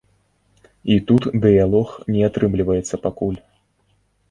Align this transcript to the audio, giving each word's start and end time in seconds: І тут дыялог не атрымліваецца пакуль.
І 0.93 0.97
тут 1.11 1.27
дыялог 1.43 1.93
не 2.17 2.25
атрымліваецца 2.31 3.03
пакуль. 3.07 3.39